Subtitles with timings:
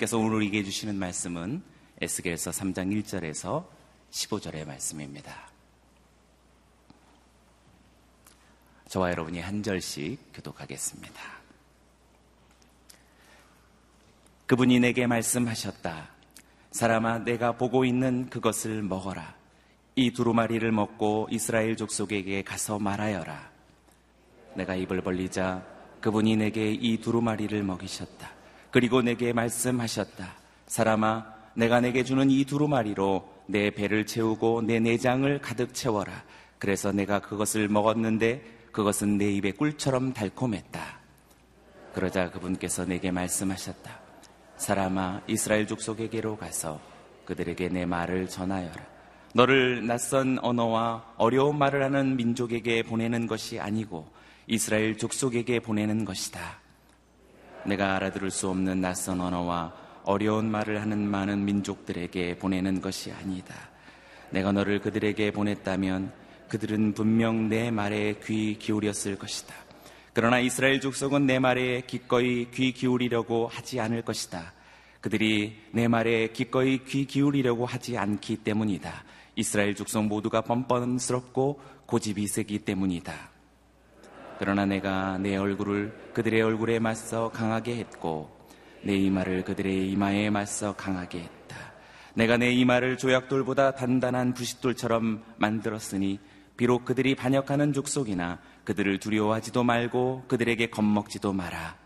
[0.00, 1.62] 하나님께서 오늘 우리에게 해주시는 말씀은
[2.00, 3.66] 에스겔서 3장 1절에서
[4.10, 5.50] 15절의 말씀입니다.
[8.88, 11.22] 저와 여러분이 한 절씩 교독하겠습니다.
[14.46, 16.08] 그분이 내게 말씀하셨다.
[16.72, 19.34] 사람아, 내가 보고 있는 그것을 먹어라.
[19.96, 23.50] 이 두루마리를 먹고 이스라엘 족속에게 가서 말하여라.
[24.54, 25.64] 내가 입을 벌리자
[26.00, 28.39] 그분이 내게 이 두루마리를 먹이셨다.
[28.70, 30.32] 그리고 내게 말씀하셨다.
[30.66, 36.12] 사람아, 내가 내게 주는 이 두루마리로 내 배를 채우고 내 내장을 가득 채워라.
[36.58, 41.00] 그래서 내가 그것을 먹었는데 그것은 내 입에 꿀처럼 달콤했다.
[41.94, 43.98] 그러자 그분께서 내게 말씀하셨다.
[44.56, 46.80] 사람아, 이스라엘 족속에게로 가서
[47.24, 48.86] 그들에게 내 말을 전하여라.
[49.34, 54.08] 너를 낯선 언어와 어려운 말을 하는 민족에게 보내는 것이 아니고
[54.46, 56.60] 이스라엘 족속에게 보내는 것이다.
[57.66, 59.72] 내가 알아들을 수 없는 낯선 언어와
[60.04, 63.54] 어려운 말을 하는 많은 민족들에게 보내는 것이 아니다.
[64.30, 66.12] 내가 너를 그들에게 보냈다면
[66.48, 69.54] 그들은 분명 내 말에 귀 기울였을 것이다.
[70.12, 74.52] 그러나 이스라엘 족속은 내 말에 기꺼이 귀 기울이려고 하지 않을 것이다.
[75.00, 79.04] 그들이 내 말에 기꺼이 귀 기울이려고 하지 않기 때문이다.
[79.36, 83.29] 이스라엘 족속 모두가 뻔뻔스럽고 고집이 세기 때문이다.
[84.40, 88.34] 그러나 내가 내 얼굴을 그들의 얼굴에 맞서 강하게 했고
[88.82, 91.56] 내 이마를 그들의 이마에 맞서 강하게 했다.
[92.14, 96.20] 내가 내 이마를 조약돌보다 단단한 부싯돌처럼 만들었으니
[96.56, 101.76] 비록 그들이 반역하는 족속이나 그들을 두려워하지도 말고 그들에게 겁먹지도 마라.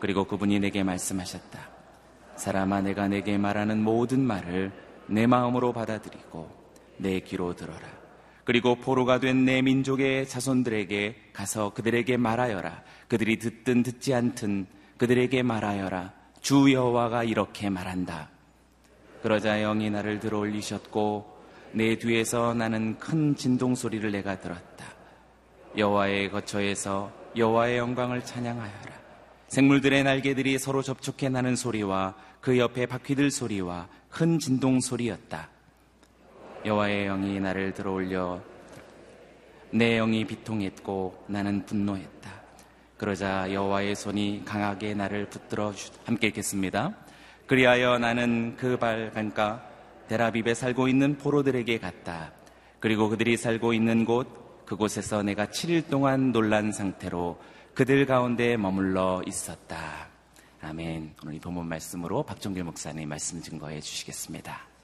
[0.00, 1.60] 그리고 그분이 내게 말씀하셨다.
[2.36, 4.72] 사람아 내가 내게 말하는 모든 말을
[5.06, 6.50] 내 마음으로 받아들이고
[6.96, 7.95] 내 귀로 들어라.
[8.46, 12.82] 그리고 포로가 된 내 민족의 자손들에게 가서 그들에게 말하여라.
[13.08, 14.66] 그들이 듣든 듣지 않든
[14.96, 16.12] 그들에게 말하여라.
[16.40, 18.30] 주 여호와가 이렇게 말한다.
[19.22, 21.36] 그러자 영이 나를 들어 올리셨고
[21.72, 24.86] 내 뒤에서 나는 큰 진동 소리를 내가 들었다.
[25.76, 28.96] 여호와의 거처에서 여호와의 영광을 찬양하여라.
[29.48, 35.50] 생물들의 날개들이 서로 접촉해 나는 소리와 그 옆에 바퀴들 소리와 큰 진동 소리였다.
[36.66, 38.42] 여호와의 영이 나를 들어올려
[39.70, 42.30] 내 영이 비통했고 나는 분노했다.
[42.98, 46.96] 그러자 여호와의 손이 강하게 나를 붙들어 주 함께 읽겠습니다.
[47.46, 49.64] 그리하여 나는 그 발간가
[50.08, 52.32] 데라빕에 살고 있는 포로들에게 갔다.
[52.80, 57.38] 그리고 그들이 살고 있는 곳 그곳에서 내가 7일 동안 놀란 상태로
[57.74, 60.08] 그들 가운데 머물러 있었다.
[60.60, 61.14] 아멘.
[61.22, 64.75] 오늘 이 본문 말씀으로 박종길 목사님 말씀 증거해 주시겠습니다.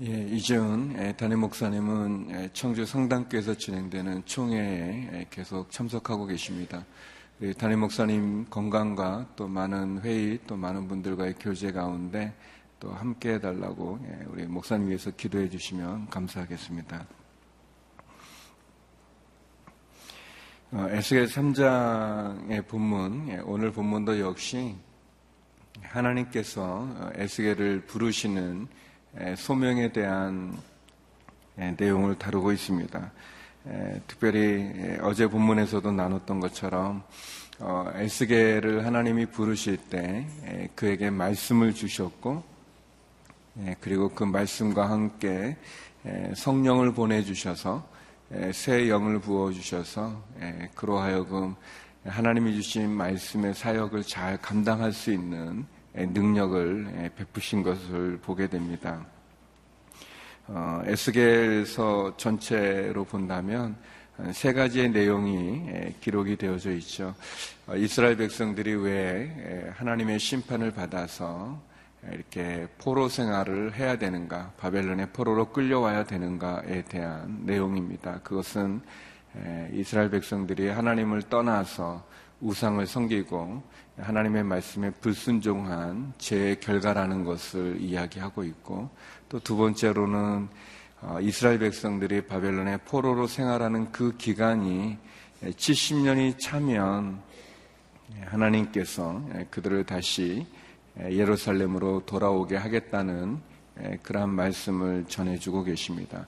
[0.00, 6.86] 예, 이재은 담임 목사님은 청주 성당교에서 진행되는 총회에 계속 참석하고 계십니다.
[7.58, 12.32] 담임 목사님 건강과 또 많은 회의 또 많은 분들과의 교제 가운데
[12.78, 17.04] 또 함께 해달라고 예, 우리 목사님 위해서 기도해 주시면 감사하겠습니다.
[20.70, 24.76] 어, 에스겔 3장의 본문, 예, 오늘 본문도 역시
[25.82, 28.68] 하나님께서 어, 에스겔을 부르시는
[29.36, 30.56] 소명에 대한
[31.56, 33.12] 내용을 다루고 있습니다.
[34.06, 37.02] 특별히 어제 본문에서도 나눴던 것처럼
[37.60, 40.24] 어, 에스겔을 하나님이 부르실 때
[40.76, 42.44] 그에게 말씀을 주셨고
[43.80, 45.56] 그리고 그 말씀과 함께
[46.36, 47.84] 성령을 보내주셔서
[48.52, 50.22] 새 영을 부어주셔서
[50.76, 51.56] 그로 하여금
[52.04, 55.66] 하나님이 주신 말씀의 사역을 잘 감당할 수 있는
[56.06, 59.04] 능력을 베푸신 것을 보게 됩니다.
[60.46, 63.76] 어, 에스겔서 전체로 본다면
[64.32, 67.14] 세 가지의 내용이 기록이 되어져 있죠.
[67.66, 71.60] 어, 이스라엘 백성들이 왜 하나님의 심판을 받아서
[72.12, 78.20] 이렇게 포로 생활을 해야 되는가, 바벨론의 포로로 끌려와야 되는가에 대한 내용입니다.
[78.22, 78.80] 그것은
[79.72, 82.06] 이스라엘 백성들이 하나님을 떠나서
[82.40, 83.62] 우상을 섬기고
[84.00, 88.90] 하나님의 말씀에 불순종한 죄의 결과라는 것을 이야기하고 있고
[89.28, 90.48] 또 두 번째로는
[91.00, 94.96] 어, 이스라엘 백성들이 바벨론의 포로로 생활하는 그 기간이
[95.42, 97.20] 70년이 차면
[98.24, 100.46] 하나님께서 그들을 다시
[100.98, 103.38] 예루살렘으로 돌아오게 하겠다는
[104.02, 106.26] 그러한 말씀을 전해주고 계십니다.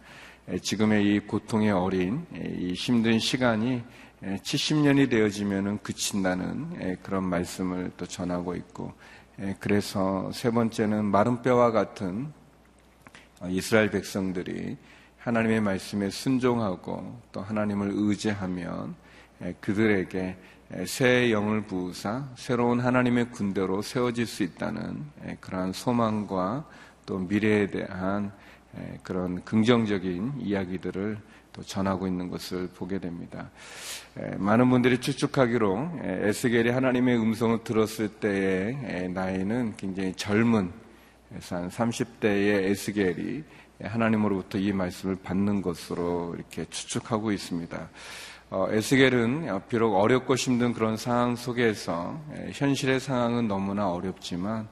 [0.62, 3.82] 지금의 이 고통의 어린 이 힘든 시간이
[4.22, 8.92] 70년이 되어지면 그친다는 그런 말씀을 또 전하고 있고
[9.58, 12.30] 그래서 세 번째는 마른 뼈와 같은
[13.48, 14.76] 이스라엘 백성들이
[15.18, 18.94] 하나님의 말씀에 순종하고 또 하나님을 의지하면
[19.60, 20.36] 그들에게
[20.86, 25.04] 새 영을 부으사 새로운 하나님의 군대로 세워질 수 있다는
[25.40, 26.66] 그러한 소망과
[27.06, 28.32] 또 미래에 대한
[29.02, 33.50] 그런 긍정적인 이야기들을 또 전하고 있는 것을 보게 됩니다.
[34.38, 40.72] 많은 분들이 추측하기로 에스겔이 하나님의 음성을 들었을 때의 나이는 굉장히 젊은
[41.28, 43.44] 그래서 한 30대의 에스겔이
[43.82, 47.88] 하나님으로부터 이 말씀을 받는 것으로 이렇게 추측하고 있습니다.
[48.50, 52.20] 어, 에스겔은 비록 어렵고 힘든 그런 상황 속에서
[52.52, 54.68] 현실의 상황은 너무나 어렵지만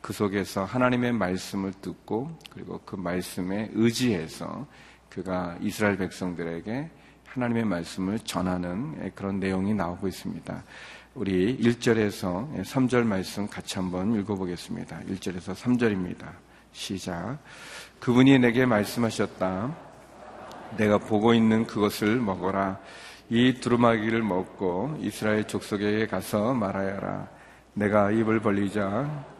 [0.00, 4.66] 그 속에서 하나님의 말씀을 듣고 그리고 그 말씀에 의지해서
[5.10, 6.90] 그가 이스라엘 백성들에게
[7.26, 10.62] 하나님의 말씀을 전하는 그런 내용이 나오고 있습니다.
[11.14, 15.00] 우리 1절에서 3절 말씀 같이 한번 읽어보겠습니다.
[15.08, 16.26] 1절에서 3절입니다.
[16.72, 17.38] 시작.
[18.00, 19.74] 그분이 내게 말씀하셨다.
[20.76, 22.78] 내가 보고 있는 그것을 먹어라.
[23.30, 27.28] 이 두루마기를 먹고 이스라엘 족속에게 가서 말하여라.
[27.74, 29.35] 내가 입을 벌리자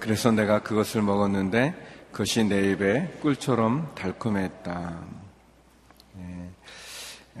[0.00, 1.74] 그래서 내가 그것을 먹었는데
[2.12, 4.98] 그것이 내 입에 꿀처럼 달콤했다.
[6.18, 6.48] 예.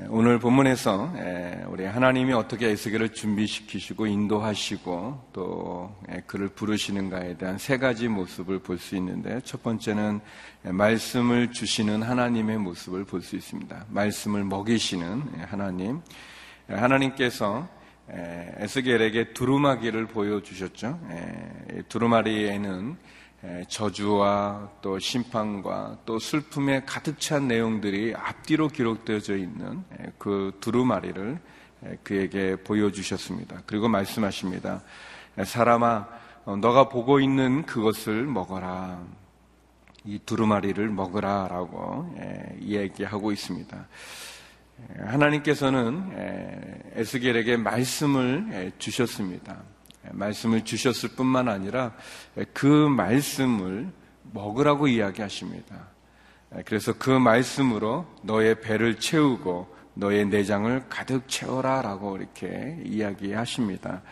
[0.08, 7.78] 오늘 본문에서 예, 우리 하나님이 어떻게 에스겔을 준비시키시고 인도하시고 또 예, 그를 부르시는가에 대한 세
[7.78, 10.20] 가지 모습을 볼 수 있는데 첫 번째는
[10.62, 13.86] 말씀을 주시는 하나님의 모습을 볼 수 있습니다.
[13.88, 16.00] 말씀을 먹이시는 하나님.
[16.68, 17.66] 하나님께서
[18.10, 20.98] 에스겔에게 두루마기를 보여주셨죠.
[21.88, 22.96] 두루마리에는
[23.68, 29.84] 저주와 또 심판과 또 슬픔에 가득 찬 내용들이 앞뒤로 기록되어져 있는
[30.18, 31.38] 그 두루마리를
[32.02, 33.62] 그에게 보여주셨습니다.
[33.66, 34.82] 그리고 말씀하십니다.
[35.44, 36.08] 사람아,
[36.46, 39.00] 어, 너가 보고 있는 그것을 먹어라.
[40.04, 42.12] 이 두루마리를 먹으라 라고
[42.60, 43.86] 이야기하고 있습니다.
[44.98, 49.62] 하나님께서는 에스겔에게 말씀을 주셨습니다.
[50.12, 51.92] 말씀을 주셨을 뿐만 아니라
[52.52, 53.90] 그 말씀을
[54.32, 55.88] 먹으라고 이야기하십니다.
[56.64, 64.02] 그래서 그 말씀으로 너의 배를 채우고 너의 내장을 가득 채워라 라고 이렇게 이야기하십니다.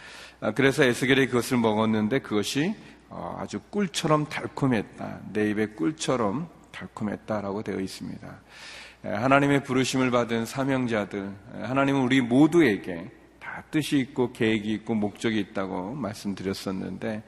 [0.54, 2.74] 그래서 에스겔이 그것을 먹었는데 그것이
[3.08, 5.20] 어, 아주 꿀처럼 달콤했다.
[5.32, 8.40] 내 입에 꿀처럼 달콤했다라고 되어 있습니다.
[9.14, 11.30] 하나님의 부르심을 받은 사명자들,
[11.62, 17.22] 하나님은 우리 모두에게 다 뜻이 있고 계획이 있고 목적이 있다고 말씀드렸었는데,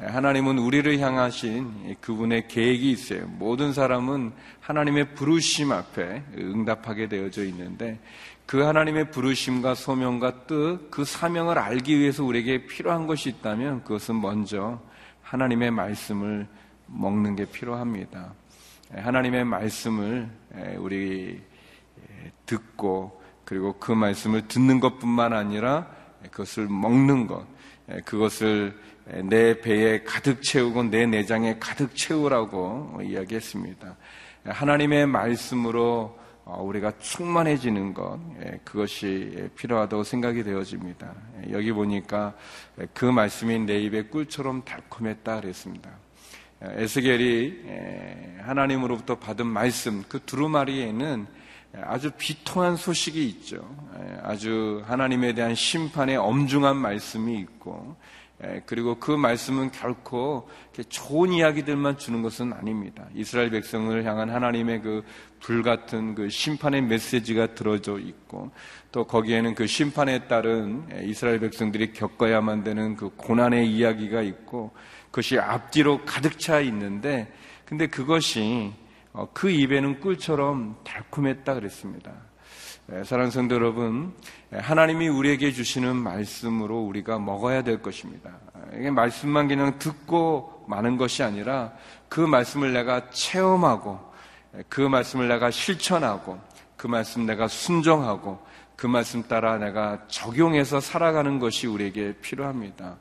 [0.00, 3.26] 하나님은 우리를 향하신 그분의 계획이 있어요.
[3.26, 8.00] 모든 사람은 하나님의 부르심 앞에 응답하게 되어져 있는데,
[8.46, 14.80] 그 하나님의 부르심과 소명과 뜻, 그 사명을 알기 위해서 우리에게 필요한 것이 있다면 그것은 먼저
[15.22, 16.48] 하나님의 말씀을
[16.86, 18.32] 먹는 게 필요합니다.
[18.94, 20.28] 하나님의 말씀을
[20.78, 21.40] 우리
[22.46, 25.90] 듣고 그리고 그 말씀을 듣는 것뿐만 아니라
[26.30, 27.46] 그것을 먹는 것,
[28.04, 28.78] 그것을
[29.24, 33.96] 내 배에 가득 채우고 내 내장에 가득 채우라고 이야기했습니다.
[34.44, 38.18] 하나님의 말씀으로 어, 우리가 충만해지는 것,
[38.64, 41.14] 그것이 필요하다고 생각이 되어집니다.
[41.50, 42.34] 여기 보니까
[42.94, 45.90] 그 말씀이 내 입에 꿀처럼 달콤했다 그랬습니다.
[46.62, 47.54] 에스겔이
[48.42, 51.26] 하나님으로부터 받은 말씀 그 두루마리에는
[51.82, 53.64] 아주 비통한 소식이 있죠.
[54.22, 57.96] 아주 하나님에 대한 심판의 엄중한 말씀이 있고
[58.66, 60.48] 그리고 그 말씀은 결코
[60.88, 63.06] 좋은 이야기들만 주는 것은 아닙니다.
[63.14, 65.04] 이스라엘 백성을 향한 하나님의 그
[65.40, 68.50] 불같은 그 심판의 메시지가 들어져 있고
[68.92, 74.72] 또 거기에는 그 심판에 따른 이스라엘 백성들이 겪어야만 되는 그 고난의 이야기가 있고
[75.10, 77.32] 그것이 앞뒤로 가득 차 있는데
[77.64, 78.72] 근데 그것이
[79.12, 82.12] 어, 그 입에는 꿀처럼 달콤했다 그랬습니다.
[82.92, 84.14] 예, 사랑하는 성도 여러분,
[84.52, 88.32] 예, 하나님이 우리에게 주시는 말씀으로 우리가 먹어야 될 것입니다.
[88.74, 91.72] 이게 말씀만 그냥 듣고 마는 것이 아니라
[92.08, 93.98] 그 말씀을 내가 체험하고
[94.56, 96.40] 예, 그 말씀을 내가 실천하고
[96.76, 102.96] 그 말씀 내가 순종하고 그 말씀 따라 내가 적용해서 살아가는 것이 우리에게 필요합니다.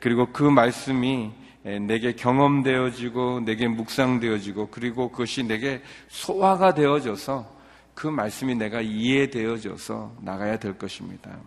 [0.00, 1.30] 그리고 그 말씀이
[1.62, 7.58] 내게 경험되어지고 내게 묵상되어지고 그리고 그것이 내게 소화가 되어져서
[7.94, 11.38] 그 말씀이 내가 이해되어져서 나가야 될 것입니다.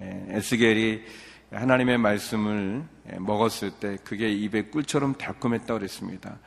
[0.00, 1.02] 에스겔이
[1.50, 2.84] 하나님의 말씀을
[3.18, 6.38] 먹었을 때 그게 입에 꿀처럼 달콤했다고 그랬습니다.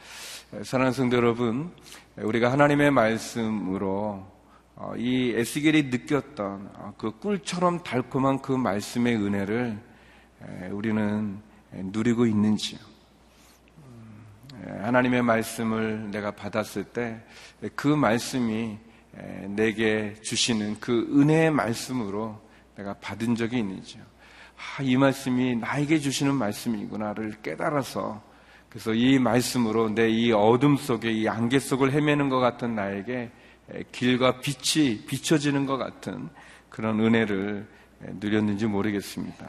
[0.63, 1.71] 사랑하는 성도 여러분,
[2.17, 4.27] 우리가 하나님의 말씀으로
[4.75, 9.79] 어, 이 에스겔이 느꼈던 어, 그 꿀처럼 달콤한 그 말씀의 은혜를
[10.71, 11.37] 우리는
[11.73, 12.79] 누리고 있는지요.
[13.77, 17.21] 음, 하나님의 말씀을 내가 받았을 때
[17.75, 18.77] 그 말씀이
[19.49, 22.39] 내게 주시는 그 은혜의 말씀으로
[22.75, 24.01] 내가 받은 적이 있는지요.
[24.57, 28.21] 아, 이 말씀이 나에게 주시는 말씀이구나를 깨달아서
[28.69, 33.31] 그래서 이 말씀으로 내 이 어둠 속에 이 안개 속을 헤매는 것 같은 나에게
[33.91, 36.29] 길과 빛이 비춰지는 것 같은
[36.69, 37.67] 그런 은혜를
[38.19, 39.45] 누렸는지 모르겠습니다.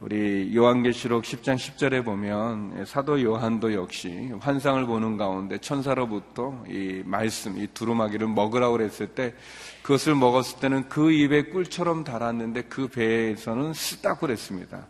[0.00, 7.66] 우리 요한계시록 10장 10절에 보면 사도 요한도 역시 환상을 보는 가운데 천사로부터 이 말씀, 이
[7.68, 9.34] 두루마기를 먹으라고 그랬을 때
[9.82, 14.86] 그것을 먹었을 때는 그 입에 꿀처럼 달았는데 그 배에서는 쓰다고 그랬습니다.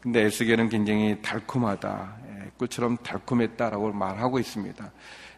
[0.00, 2.16] 근데 에스겔은 굉장히 달콤하다.
[2.28, 4.92] 예, 꿀처럼 달콤했다라고 말하고 있습니다.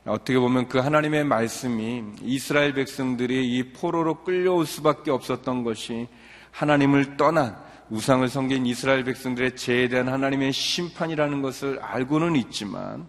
[0.06, 6.08] 어떻게 보면 그 하나님의 말씀이 이스라엘 백성들이 이 포로로 끌려올 수밖에 없었던 것이
[6.52, 13.08] 하나님을 떠난 우상을 섬긴 이스라엘 백성들의 죄에 대한 하나님의 심판이라는 것을 알고는 있지만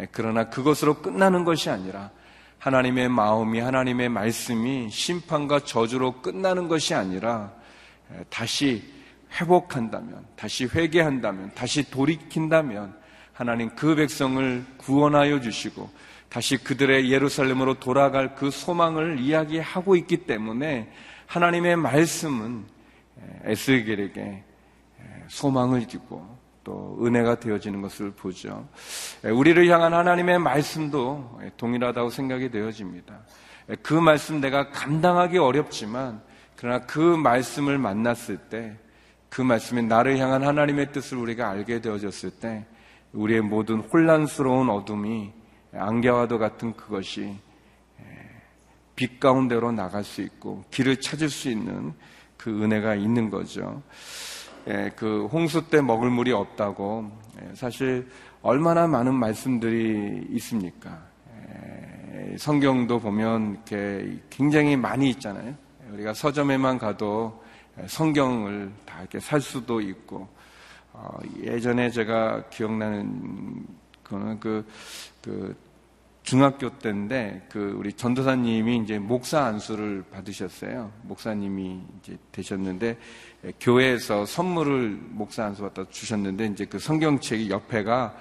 [0.00, 2.10] 예, 그러나 그것으로 끝나는 것이 아니라
[2.58, 7.52] 하나님의 마음이 하나님의 말씀이 심판과 저주로 끝나는 것이 아니라
[8.12, 8.82] 예, 다시
[9.40, 12.96] 회복한다면 다시 회개한다면 다시 돌이킨다면
[13.32, 15.88] 하나님 그 백성을 구원하여 주시고
[16.28, 20.90] 다시 그들의 예루살렘으로 돌아갈 그 소망을 이야기하고 있기 때문에
[21.26, 22.77] 하나님의 말씀은
[23.44, 24.44] 에스겔에게
[25.28, 26.26] 소망을 주고
[26.64, 28.68] 또 은혜가 되어지는 것을 보죠.
[29.22, 33.20] 우리를 향한 하나님의 말씀도 동일하다고 생각이 되어집니다.
[33.82, 36.20] 그 말씀 내가 감당하기 어렵지만
[36.56, 38.76] 그러나 그 말씀을 만났을 때
[39.28, 42.64] 그 말씀이 나를 향한 하나님의 뜻을 우리가 알게 되어졌을 때
[43.12, 45.32] 우리의 모든 혼란스러운 어둠이
[45.72, 47.36] 안개와도 같은 그것이
[48.96, 51.94] 빛 가운데로 나갈 수 있고 길을 찾을 수 있는
[52.38, 53.82] 그 은혜가 있는 거죠.
[54.68, 57.10] 예, 그 홍수 때 먹을 물이 없다고
[57.42, 58.08] 예, 사실
[58.40, 60.98] 얼마나 많은 말씀들이 있습니까?
[61.50, 65.54] 예, 성경도 보면 이렇게 굉장히 많이 있잖아요.
[65.92, 67.42] 우리가 서점에만 가도
[67.86, 70.28] 성경을 다 이렇게 살 수도 있고
[70.92, 73.66] 어, 예전에 제가 기억나는
[74.04, 74.66] 거는 그,
[75.22, 75.56] 그
[76.22, 80.92] 중학교 때인데 그 우리 전도사님이 이제 목사 안수를 받으셨어요.
[81.02, 82.98] 목사님이 이제 되셨는데
[83.44, 88.14] 예, 교회에서 선물을 목사 안수 받아 주셨는데 이제 그 성경책이 옆에가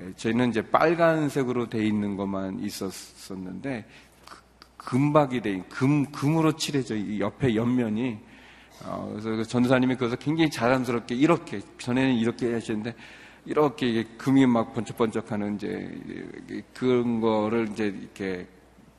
[0.00, 3.84] 예, 저희는 이제 빨간색으로 돼 있는 것만 있었었는데
[4.26, 4.38] 그,
[4.76, 8.18] 금박이 돼 금 금으로 칠해져 이 옆에 옆면이
[8.84, 12.94] 어, 그래서 그 전도사님이 그래서 굉장히 자랑스럽게 이렇게 전에는 이렇게 하시는데
[13.46, 18.46] 이렇게 금이 막 번쩍번쩍하는 이제 그런 거를 이제 이렇게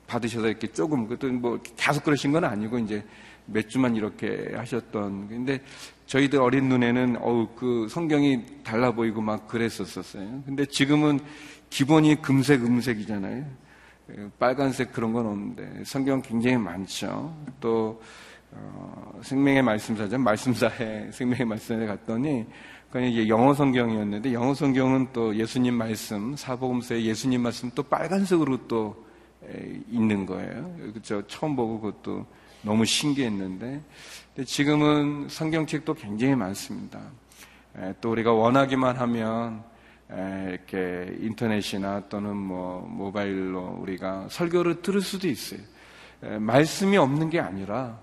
[0.06, 3.04] 받으셔서 이렇게 조금 그것도 뭐 계속 그러신 건 아니고 이제
[3.46, 5.60] 몇 주만 이렇게 하셨던 근데
[6.06, 10.42] 저희들 어린 눈에는 어우 그 성경이 달라 보이고 막 그랬었었어요.
[10.44, 11.20] 근데 지금은
[11.70, 13.44] 기본이 금색 음색이잖아요.
[14.38, 17.34] 빨간색 그런 건 없는데 성경 굉장히 많죠.
[17.60, 18.02] 또
[18.50, 22.44] 어, 생명의 말씀사전 말씀사에 생명의 말씀에 갔더니
[22.92, 29.06] 그냥 이제 영어 성경이었는데 영어 성경은 또 예수님 말씀 사복음서에 예수님 말씀 또 빨간색으로 또
[29.90, 30.76] 있는 거예요.
[30.92, 31.26] 그렇죠.
[31.26, 32.26] 처음 보고 그것도
[32.60, 33.80] 너무 신기했는데
[34.44, 37.00] 지금은 성경책도 굉장히 많습니다.
[38.02, 39.64] 또 우리가 원하기만 하면
[40.10, 45.60] 이렇게 인터넷이나 또는 뭐 모바일로 우리가 설교를 들을 수도 있어요.
[46.40, 47.98] 말씀이 없는 게 아니라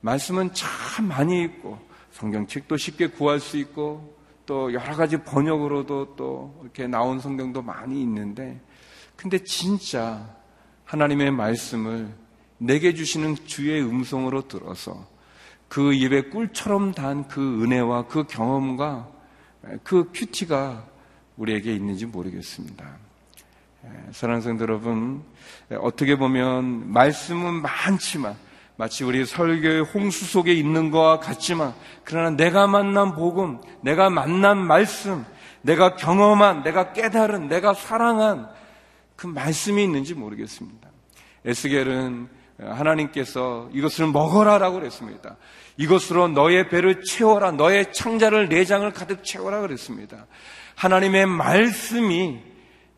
[0.00, 1.78] 말씀은 참 많이 있고
[2.10, 4.12] 성경책도 쉽게 구할 수 있고
[4.46, 8.60] 또 여러 가지 번역으로도 또 이렇게 나온 성경도 많이 있는데,
[9.16, 10.28] 근데 진짜
[10.84, 12.14] 하나님의 말씀을
[12.58, 15.06] 내게 주시는 주의 음성으로 들어서
[15.68, 19.08] 그 입에 꿀처럼 단 그 은혜와 그 경험과
[19.82, 20.86] 그 큐티가
[21.36, 22.84] 우리에게 있는지 모르겠습니다.
[24.12, 25.22] 사랑하는 성도 여러분,
[25.80, 28.36] 어떻게 보면 말씀은 많지만
[28.76, 35.24] 마치 우리 설교의 홍수 속에 있는 것과 같지만 그러나 내가 만난 복음, 내가 만난 말씀,
[35.62, 38.48] 내가 경험한, 내가 깨달은, 내가 사랑한
[39.16, 40.88] 그 말씀이 있는지 모르겠습니다.
[41.44, 42.28] 에스겔은
[42.58, 45.36] 하나님께서 이것을 먹어라라고 그랬습니다.
[45.76, 50.26] 이것으로 너의 배를 채워라, 너의 창자를 내장을 가득 채워라 그랬습니다.
[50.76, 52.40] 하나님의 말씀이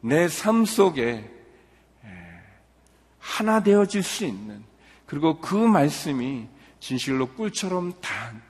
[0.00, 1.28] 내 삶 속에
[3.18, 4.62] 하나 되어질 수 있는
[5.06, 6.46] 그리고 그 말씀이
[6.80, 8.42] 진실로 꿀처럼 단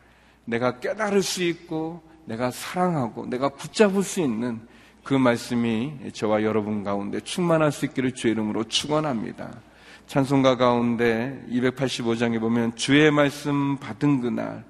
[0.45, 4.61] 내가 깨달을 수 있고 내가 사랑하고 내가 붙잡을 수 있는
[5.05, 9.61] 그 말씀이 저와 여러분 가운데 충만할 수 있기를 주의 이름으로 축원합니다.
[10.07, 14.65] 찬송가 가운데 285장에 보면 주의 말씀 받은 그날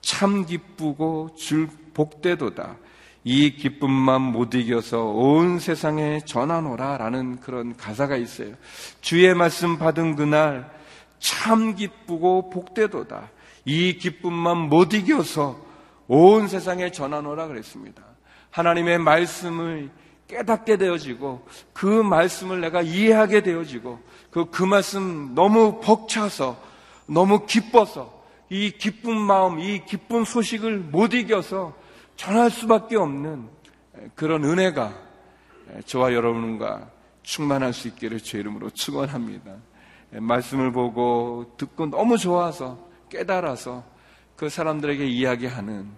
[0.00, 2.76] 참 기쁘고 줄 복되도다.
[3.24, 8.54] 이 기쁨만 못 이겨서 온 세상에 전하노라 라는 그런 가사가 있어요.
[9.00, 10.70] 주의 말씀 받은 그날
[11.18, 13.30] 참 기쁘고 복되도다.
[13.64, 15.58] 이 기쁨만 못 이겨서
[16.06, 18.02] 온 세상에 전하노라 그랬습니다.
[18.50, 19.90] 하나님의 말씀을
[20.28, 26.56] 깨닫게 되어지고 그 말씀을 내가 이해하게 되어지고 그, 그 말씀 너무 벅차서
[27.06, 31.74] 너무 기뻐서 이 기쁜 마음, 이 기쁜 소식을 못 이겨서
[32.16, 33.48] 전할 수밖에 없는
[34.14, 34.94] 그런 은혜가
[35.86, 36.90] 저와 여러분과
[37.22, 39.56] 충만할 수 있기를 주 이름으로 축원합니다.
[40.20, 43.84] 말씀을 보고 듣고 너무 좋아서 깨달아서
[44.36, 45.88] 그 사람들에게 이야기하는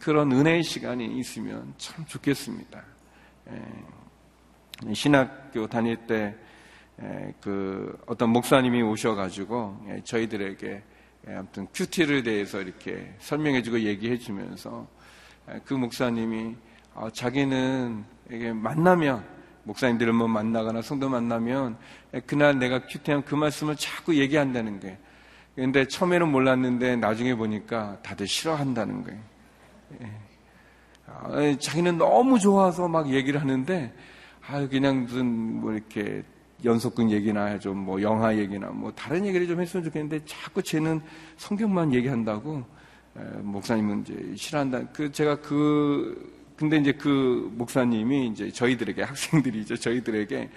[0.00, 2.82] 그런 은혜의 시간이 있으면 참 좋겠습니다.
[4.92, 6.34] 신학교 다닐 때
[7.40, 10.82] 그 어떤 목사님이 오셔가지고 저희들에게
[11.28, 14.86] 아무튼 큐티를 대해서 이렇게 설명해주고 얘기해주면서
[15.64, 16.56] 그 목사님이
[16.94, 19.24] 어, 자기는 이게 만나면
[19.68, 21.76] 목사님들을 뭐 만나거나 성도 만나면
[22.26, 24.96] 그날 내가 큐티한 그 말씀을 자꾸 얘기한다는 거예요.
[25.54, 29.20] 근데 처음에는 몰랐는데 나중에 보니까 다들 싫어한다는 거예요.
[30.00, 30.10] 예.
[31.06, 33.92] 아, 자기는 너무 좋아서 막 얘기를 하는데
[34.46, 36.22] 아 그냥 무슨 뭐 이렇게
[36.64, 41.00] 연속극 얘기나 좀 뭐 영화 얘기나 뭐 다른 얘기를 좀 했으면 좋겠는데 자꾸 쟤는
[41.36, 42.64] 성경만 얘기한다고
[43.40, 44.86] 목사님은 이제 싫어한다.
[44.92, 49.76] 그 제가 그 근데 이제 그 목사님이 이제 저희들에게 학생들이죠.
[49.76, 50.50] 저희들에게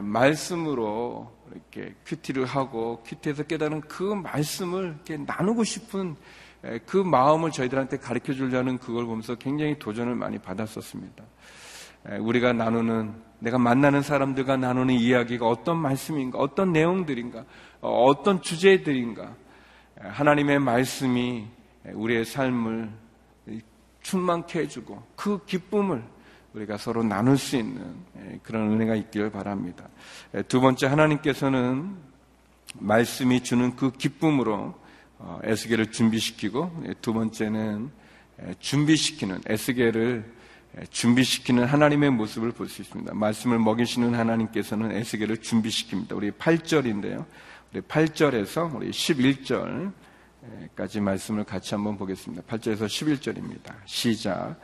[0.00, 6.14] 말씀으로 이렇게 큐티를 하고 큐티에서 깨달은 그 말씀을 이렇게 나누고 싶은
[6.86, 11.24] 그 마음을 저희들한테 가르쳐 주려는 그걸 보면서 굉장히 도전을 많이 받았었습니다.
[12.20, 17.44] 우리가 나누는 내가 만나는 사람들과 나누는 이야기가 어떤 말씀인가, 어떤 내용들인가,
[17.80, 19.34] 어, 어떤 주제들인가,
[19.98, 21.44] 하나님의 말씀이
[21.92, 23.07] 우리의 삶을
[24.08, 26.02] 충만케 해주고 그 기쁨을
[26.54, 27.94] 우리가 서로 나눌 수 있는
[28.42, 29.86] 그런 은혜가 있기를 바랍니다.
[30.48, 31.94] 두 번째 하나님께서는
[32.78, 34.74] 말씀이 주는 그 기쁨으로
[35.18, 37.90] 어, 에스겔을 준비시키고 두 번째는
[38.60, 40.24] 준비시키는 에스겔을
[40.90, 43.12] 준비시키는 하나님의 모습을 볼 수 있습니다.
[43.12, 46.16] 말씀을 먹이시는 하나님께서는 에스겔을 준비시킵니다.
[46.16, 47.26] 우리 8절인데요.
[47.74, 49.92] 우리 8절에서 우리 11절
[50.76, 52.42] 까지 말씀을 같이 한번 보겠습니다.
[52.44, 53.74] 8절에서 11절입니다.
[53.84, 54.56] 시작.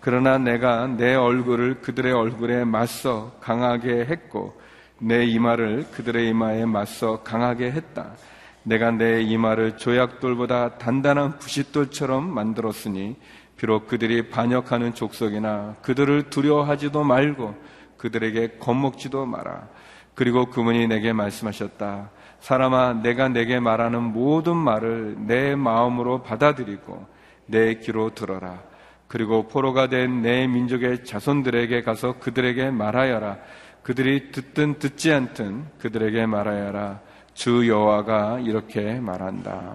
[0.00, 4.58] 그러나 내가 내 얼굴을 그들의 얼굴에 맞서 강하게 했고
[4.98, 8.14] 내 이마를 그들의 이마에 맞서 강하게 했다.
[8.62, 13.16] 내가 내 이마를 조약돌보다 단단한 부싯돌처럼 만들었으니
[13.56, 17.54] 비록 그들이 반역하는 족속이나 그들을 두려워하지도 말고
[17.98, 19.68] 그들에게 겁먹지도 마라.
[20.14, 22.10] 그리고 그분이 내게 말씀하셨다.
[22.40, 27.06] 사람아, 내가 내게 말하는 모든 말을 내 마음으로 받아들이고
[27.46, 28.62] 내 귀로 들어라.
[29.08, 33.38] 그리고 포로가 된 내 민족의 자손들에게 가서 그들에게 말하여라.
[33.82, 37.00] 그들이 듣든 듣지 않든 그들에게 말하여라.
[37.34, 39.74] 주 여호와가 이렇게 말한다.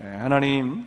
[0.00, 0.86] 하나님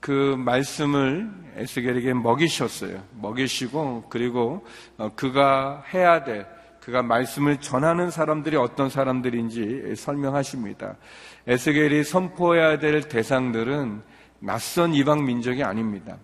[0.00, 3.02] 그 말씀을 에스겔에게 먹이셨어요.
[3.20, 4.66] 먹이시고 그리고
[4.98, 6.46] 어, 그가 해야 될
[6.84, 10.96] 그가 말씀을 전하는 사람들이 어떤 사람들인지 설명하십니다.
[11.46, 14.02] 에스겔이 선포해야 될 대상들은
[14.40, 16.18] 낯선 이방 민족이 아닙니다.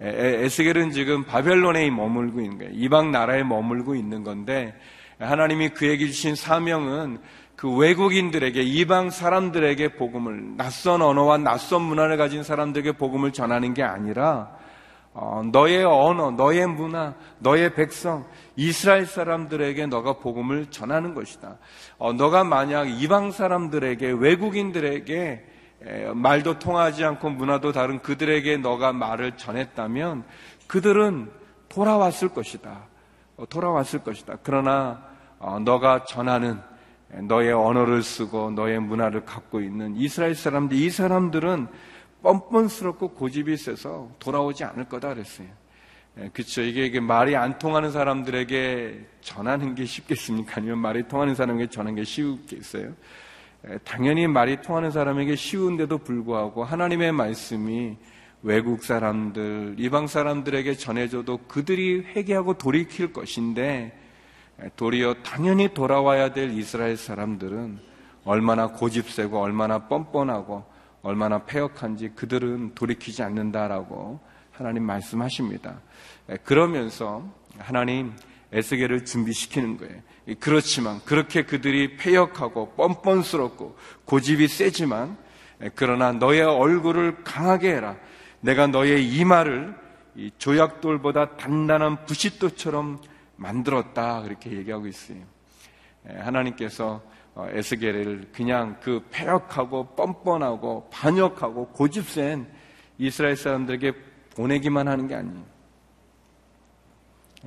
[0.00, 2.72] 에스겔은 지금 바벨론에 머물고 있는 거예요.
[2.72, 4.74] 이방 나라에 머물고 있는 건데
[5.18, 7.18] 하나님이 그에게 주신 사명은
[7.54, 14.48] 그 외국인들에게 이방 사람들에게 복음을 낯선 언어와 낯선 문화를 가진 사람들에게 복음을 전하는 게 아니라
[14.52, 14.58] 어,
[15.52, 18.24] 너의 언어, 너의 문화, 너의 백성,
[18.56, 21.56] 이스라엘 사람들에게 너가 복음을 전하는 것이다.
[21.98, 25.46] 어, 너가 만약 이방 사람들에게 외국인들에게
[25.80, 30.24] 에, 말도 통하지 않고 문화도 다른 그들에게 너가 말을 전했다면
[30.66, 31.30] 그들은
[31.68, 32.86] 돌아왔을 것이다.
[33.36, 34.38] 어, 돌아왔을 것이다.
[34.42, 35.02] 그러나
[35.38, 36.60] 어, 너가 전하는
[37.10, 41.68] 너의 언어를 쓰고 너의 문화를 갖고 있는 이스라엘 사람들, 이 사람들은
[42.28, 45.48] 뻔뻔스럽고 고집이 세서 돌아오지 않을 거다 그랬어요.
[46.18, 46.60] 예, 그쵸.
[46.60, 50.56] 이게, 이게 말이 안 통하는 사람들에게 전하는 게 쉽겠습니까?
[50.56, 52.92] 아니면 말이 통하는 사람에게 전하는 게 쉬우겠어요?
[53.68, 57.96] 예, 당연히 말이 통하는 사람에게 쉬운데도 불구하고 하나님의 말씀이
[58.42, 63.98] 외국 사람들, 이방 사람들에게 전해줘도 그들이 회개하고 돌이킬 것인데
[64.76, 67.78] 도리어 당연히 돌아와야 될 이스라엘 사람들은
[68.24, 70.77] 얼마나 고집세고 얼마나 뻔뻔하고
[71.08, 74.20] 얼마나 패역한지 그들은 돌이키지 않는다라고
[74.52, 75.80] 하나님 말씀하십니다.
[76.44, 78.12] 그러면서 하나님
[78.52, 80.02] 에스겔을 준비시키는 거예요.
[80.38, 85.16] 그렇지만 그렇게 그들이 패역하고 뻔뻔스럽고 고집이 세지만
[85.74, 87.96] 그러나 너의 얼굴을 강하게 해라.
[88.40, 89.74] 내가 너의 이마를
[90.36, 93.00] 조약돌보다 단단한 부싯돌처럼
[93.36, 94.20] 만들었다.
[94.22, 95.20] 그렇게 얘기하고 있어요.
[96.06, 97.17] 하나님께서 어,
[97.50, 102.46] 에스겔을 그냥 그 패역하고 뻔뻔하고 반역하고 고집센
[102.98, 103.92] 이스라엘 사람들에게
[104.34, 105.44] 보내기만 하는 게 아니에요.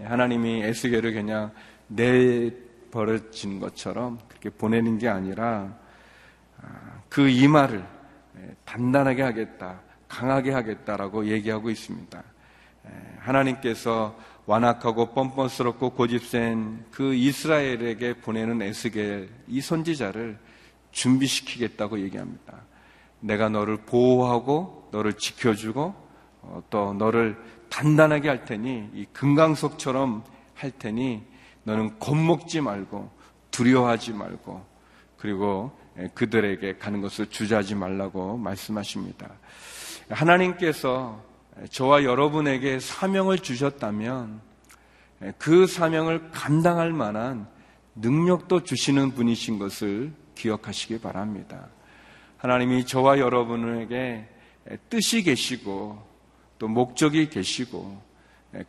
[0.04, 1.52] 하나님이 에스겔을 그냥
[1.88, 5.78] 내버려진 것처럼 그렇게 보내는 게 아니라
[6.62, 7.84] 아, 그 이마를
[8.64, 12.24] 단단하게 하겠다, 강하게 하겠다라고 얘기하고 있습니다.
[13.20, 20.38] 하나님께서 완악하고 뻔뻔스럽고 고집센 그 이스라엘에게 보내는 에스겔 이 선지자를
[20.92, 22.62] 준비시키겠다고 얘기합니다.
[23.20, 25.94] 내가 너를 보호하고 너를 지켜주고
[26.42, 27.38] 어, 또 너를
[27.70, 30.24] 단단하게 할 테니 이 금강석처럼
[30.56, 31.24] 할 테니
[31.64, 33.10] 너는 겁먹지 말고
[33.52, 34.66] 두려워하지 말고
[35.18, 35.72] 그리고
[36.16, 39.30] 그들에게 가는 것을 주저하지 말라고 말씀하십니다.
[40.10, 41.22] 하나님께서
[41.70, 44.42] 저와 여러분에게 사명을 주셨다면
[45.38, 47.48] 그 사명을 감당할 만한
[47.96, 51.68] 능력도 주시는 분이신 것을 기억하시기 바랍니다.
[52.38, 54.28] 하나님이 저와 여러분에게
[54.90, 56.02] 뜻이 계시고
[56.58, 58.02] 또 목적이 계시고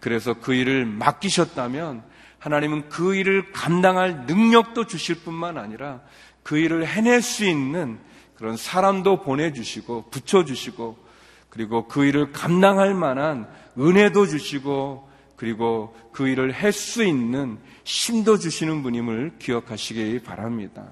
[0.00, 2.02] 그래서 그 일을 맡기셨다면
[2.38, 6.00] 하나님은 그 일을 감당할 능력도 주실 뿐만 아니라
[6.42, 7.98] 그 일을 해낼 수 있는
[8.34, 10.98] 그런 사람도 보내주시고 붙여주시고
[11.52, 13.46] 그리고 그 일을 감당할 만한
[13.78, 20.86] 은혜도 주시고 그리고 그 일을 할 수 있는 힘도 주시는 분임을 기억하시기 바랍니다.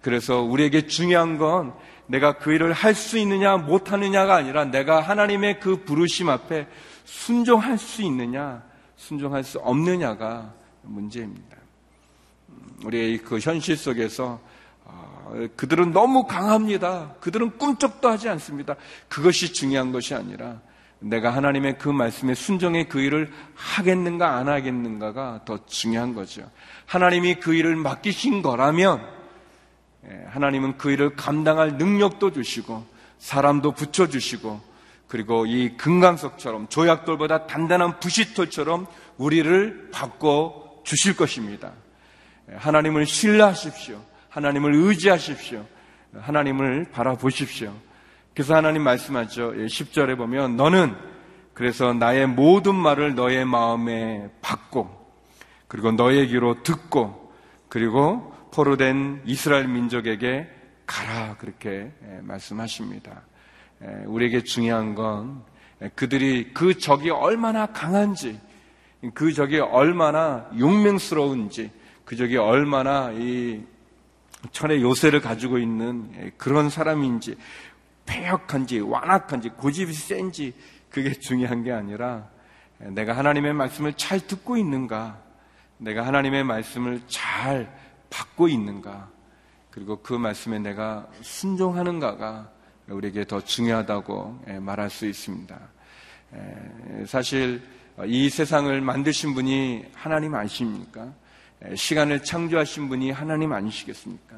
[0.00, 1.74] 그래서 우리에게 중요한 건
[2.06, 6.66] 내가 그 일을 할 수 있느냐 못하느냐가 아니라 내가 하나님의 그 부르심 앞에
[7.04, 8.62] 순종할 수 있느냐
[8.96, 11.58] 순종할 수 없느냐가 문제입니다.
[12.86, 14.40] 우리의 그 현실 속에서
[15.56, 17.14] 그들은 너무 강합니다.
[17.20, 18.76] 그들은 꿈쩍도 하지 않습니다.
[19.08, 20.60] 그것이 중요한 것이 아니라
[21.00, 26.48] 내가 하나님의 그 말씀에 순종의 그 일을 하겠는가 안 하겠는가가 더 중요한 거죠.
[26.86, 29.20] 하나님이 그 일을 맡기신 거라면
[30.08, 32.86] 예, 하나님은 그 일을 감당할 능력도 주시고
[33.18, 34.60] 사람도 붙여 주시고
[35.08, 38.86] 그리고 이 금강석처럼 조약돌보다 단단한 부시톨처럼
[39.18, 41.72] 우리를 바꿔 주실 것입니다.
[42.50, 44.09] 예, 하나님을 신뢰하십시오.
[44.30, 45.66] 하나님을 의지하십시오.
[46.14, 47.72] 하나님을 바라보십시오.
[48.34, 49.52] 그래서 하나님 말씀하죠.
[49.52, 50.94] 10절에 예, 보면 너는
[51.52, 54.98] 그래서 나의 모든 말을 너의 마음에 받고
[55.68, 57.32] 그리고 너의 귀로 듣고
[57.68, 60.48] 그리고 포로된 이스라엘 민족에게
[60.86, 63.22] 가라 그렇게 예, 말씀하십니다.
[63.82, 65.42] 예, 우리에게 중요한 건
[65.96, 68.38] 그들이 그 적이 얼마나 강한지
[69.14, 71.70] 그 적이 얼마나 용맹스러운지
[72.04, 73.62] 그 적이 얼마나 이
[74.52, 77.36] 천의 요새를 가지고 있는 예, 그런 사람인지
[78.06, 80.54] 폐역한지 완악한지 고집이 센지
[80.90, 82.28] 그게 중요한 게 아니라
[82.82, 85.22] 예, 내가 하나님의 말씀을 잘 듣고 있는가
[85.78, 87.74] 내가 하나님의 말씀을 잘
[88.10, 89.08] 받고 있는가
[89.70, 92.50] 그리고 그 말씀에 내가 순종하는가가
[92.88, 95.58] 우리에게 더 중요하다고 예, 말할 수 있습니다.
[97.06, 97.60] 사실
[98.06, 101.12] 이 세상을 만드신 분이 하나님 아십니까?
[101.74, 104.36] 시간을 창조하신 분이 하나님 아니시겠습니까?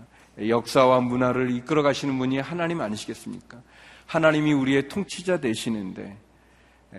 [0.49, 3.61] 역사와 문화를 이끌어 가시는 분이 하나님 아니시겠습니까?
[4.07, 6.17] 하나님이 우리의 통치자 되시는데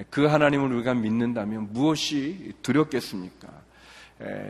[0.09, 3.49] 그 하나님을 우리가 믿는다면 무엇이 두렵겠습니까?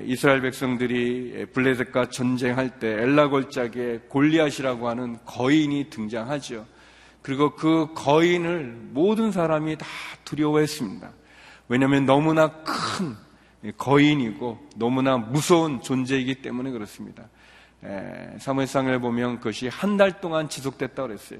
[0.05, 6.65] 이스라엘 백성들이 블레셋과 전쟁할 때 엘라 골짜기에 골리앗이라고 하는 거인이 등장하죠.
[7.21, 9.85] 그리고 그 거인을 모든 사람이 다
[10.25, 11.09] 두려워했습니다.
[11.69, 13.15] 왜냐하면 너무나 큰
[13.77, 17.29] 거인이고 너무나 무서운 존재이기 때문에 그렇습니다.
[18.39, 21.39] 사무엘상을 보면 그것이 한 달 동안 지속됐다고 그랬어요.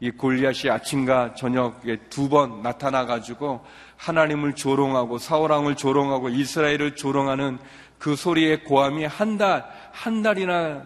[0.00, 3.64] 이 골리앗이 아침과 저녁에 두 번 나타나 가지고
[3.96, 7.58] 하나님을 조롱하고 사울왕을 조롱하고 이스라엘을 조롱하는
[7.98, 10.84] 그 소리의 고함이 한 달, 한 달이나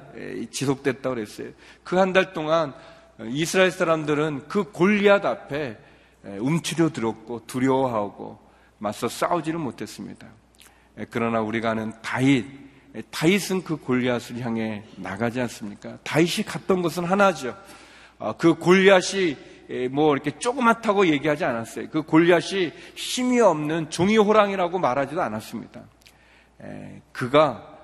[0.51, 1.49] 지속됐다고 그랬어요.
[1.83, 2.75] 그 한 달 동안
[3.31, 5.79] 이스라엘 사람들은 그 골리앗 앞에
[6.41, 8.39] 움츠려 들었고 두려워하고
[8.79, 10.27] 맞서 싸우지를 못했습니다.
[11.11, 12.47] 그러나 우리가 아는 다윗,
[13.11, 15.99] 다윗은 그 골리앗을 향해 나가지 않습니까?
[16.03, 17.57] 다윗이 갔던 것은 하나죠.
[18.19, 19.37] 아, 그 골리앗이
[19.91, 21.91] 뭐 이렇게 조그맣다고 얘기하지 않았어요.
[21.91, 25.83] 그 골리앗이 힘이 없는 종이 호랑이라고 말하지도 않았습니다.
[27.13, 27.77] 그가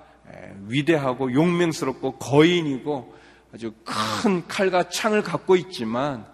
[0.67, 3.13] 위대하고 용맹스럽고 거인이고
[3.53, 6.25] 아주 큰 칼과 창을 갖고 있지만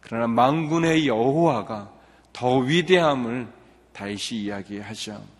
[0.00, 1.90] 그러나 망군의 여호와가
[2.32, 3.48] 더 위대함을
[3.92, 5.37] 다시 이야기하죠.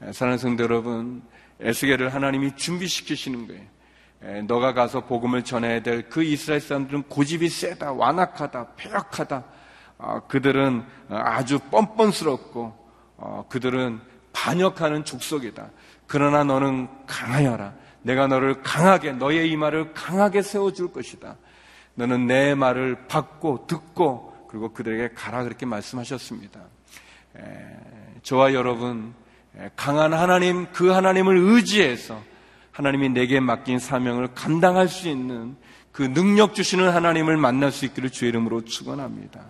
[0.00, 1.22] 사랑하는 성도 여러분,
[1.60, 4.42] 에스겔을 하나님이 준비시키시는 거예요.
[4.46, 9.44] 너가 가서 복음을 전해야 될 그 이스라엘 사람들은 고집이 세다, 완악하다, 폐역하다.
[9.98, 12.74] 어, 그들은 아주 뻔뻔스럽고
[13.18, 14.00] 어, 그들은
[14.32, 15.70] 반역하는 족속이다.
[16.06, 17.74] 그러나 너는 강하여라.
[18.02, 21.36] 내가 너를 강하게 너의 이 말을 강하게 세워줄 것이다.
[21.94, 26.60] 너는 내 말을 받고 듣고 그리고 그들에게 가라 그렇게 말씀하셨습니다.
[27.36, 27.42] 에,
[28.22, 29.14] 저와 여러분
[29.76, 32.22] 강한 하나님 그 하나님을 의지해서
[32.72, 35.56] 하나님이 내게 맡긴 사명을 감당할 수 있는
[35.92, 39.44] 그 능력 주시는 하나님을 만날 수 있기를 주의 이름으로 축원합니다.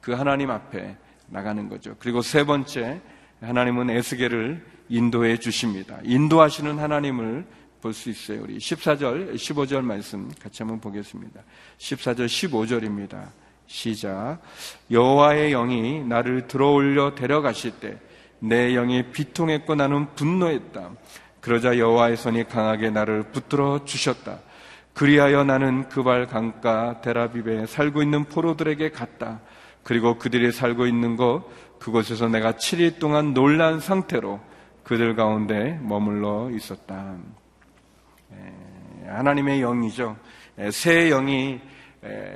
[0.00, 1.96] 그 하나님 앞에 나가는 거죠.
[1.98, 3.00] 그리고 세 번째
[3.40, 5.98] 하나님은 에스겔을 인도해 주십니다.
[6.04, 7.46] 인도하시는 하나님을
[7.84, 8.42] 볼 수 있어요.
[8.42, 11.42] 우리 14절, 15절 말씀 같이 한번 보겠습니다.
[11.76, 13.28] 14절, 15절입니다.
[13.66, 14.38] 시작.
[14.90, 17.98] 여호와의 영이 나를 들어올려 데려가실 때
[18.48, 20.90] 내 영이 비통했고 나는 분노했다.
[21.40, 24.40] 그러자 여호와의 손이 강하게 나를 붙들어 주셨다.
[24.92, 29.40] 그리하여 나는 그발 강가 데라비베에 살고 있는 포로들에게 갔다.
[29.82, 34.40] 그리고 그들이 살고 있는 곳 그곳에서 내가 7일 동안 놀란 상태로
[34.84, 37.16] 그들 가운데 머물러 있었다.
[39.06, 40.16] 하나님의 영이죠.
[40.70, 41.60] 새 영이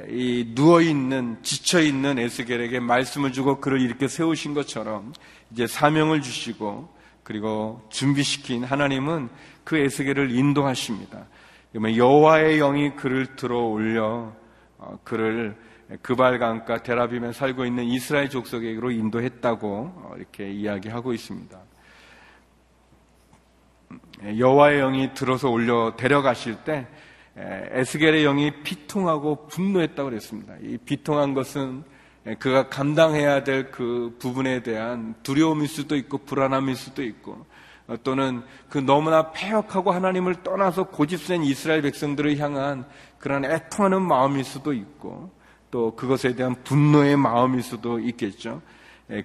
[0.09, 5.13] 이 누워 있는 지쳐 있는 에스겔에게 말씀을 주고 그를 이렇게 세우신 것처럼
[5.51, 6.89] 이제 사명을 주시고
[7.23, 9.29] 그리고 준비시킨 하나님은
[9.65, 11.27] 그 에스겔을 인도하십니다.
[11.75, 14.33] 여호와의 영이 그를 들어 올려
[14.79, 15.57] 어, 그를
[16.01, 21.59] 그발강가 데라빔에 살고 있는 이스라엘 족속에게로 인도했다고 어, 이렇게 이야기하고 있습니다.
[24.39, 26.87] 여호와의 영이 들어서 올려 데려가실 때
[27.39, 30.55] 에스겔의 영이 비통하고 분노했다고 그랬습니다.
[30.63, 31.85] 이 비통한 것은
[32.39, 37.47] 그가 감당해야 될 그 부분에 대한 두려움일 수도 있고 불안함일 수도 있고
[37.87, 42.85] 어, 또는 그 너무나 폐역하고 하나님을 떠나서 고집센 이스라엘 백성들을 향한
[43.19, 45.31] 그런 애통하는 마음일 수도 있고
[45.71, 48.63] 또 그것에 대한 분노의 마음일 수도 있겠죠.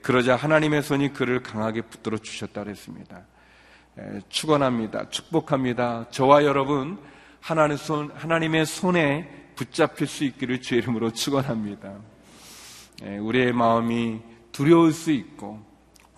[0.02, 3.24] 그러자 하나님의 손이 그를 강하게 붙들어 주셨다 그랬습니다.
[4.30, 5.10] 축원합니다.
[5.10, 6.08] 축복합니다.
[6.10, 6.98] 저와 여러분
[7.44, 11.94] 하나님 손, 하나님의 손에 붙잡힐 수 있기를 주의 이름으로 축원합니다.
[13.20, 14.22] 우리의 마음이
[14.54, 15.60] 두려울 수 있고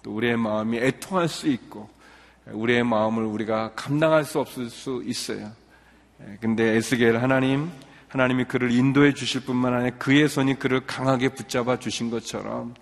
[0.04, 1.90] 또 우리의 마음이 애통할 수 있고
[2.46, 5.52] 우리의 마음을 우리가 감당할 수 없을 수 있어요.
[6.42, 7.72] 근데 에스겔 하나님
[8.08, 12.76] 하나님이 그를 인도해 주실 뿐만 아니라 그의 손이 그를 강하게 붙잡아 주신 것처럼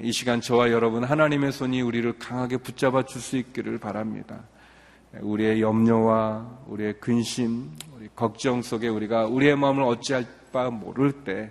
[0.00, 4.44] 이 시간 저와 여러분 하나님의 손이 우리를 강하게 붙잡아 줄 수 있기를 바랍니다.
[5.20, 11.50] 우리의 염려와 우리의 근심, 우리 걱정 속에 우리가 우리의 마음을 어찌할 바 모를 때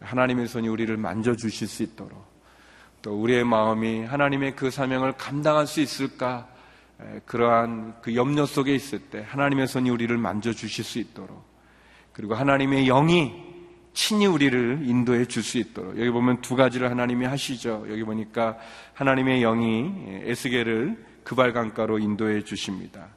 [0.00, 2.24] 하나님의 손이 우리를 만져 주실 수 있도록
[3.02, 6.48] 또 우리의 마음이 하나님의 그 사명을 감당할 수 있을까
[7.26, 11.44] 그러한 그 염려 속에 있을 때 하나님의 손이 우리를 만져 주실 수 있도록
[12.12, 13.50] 그리고 하나님의 영이
[13.92, 17.86] 친히 우리를 인도해 줄 수 있도록 여기 보면 두 가지를 하나님이 하시죠.
[17.90, 18.56] 여기 보니까
[18.94, 23.08] 하나님의 영이 에스겔을 그발강가로 인도해 주십니다.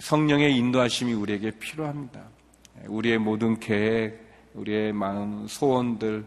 [0.00, 2.20] 성령의 인도하심이 우리에게 필요합니다.
[2.86, 4.18] 우리의 모든 계획,
[4.54, 6.24] 우리의 마음, 소원들,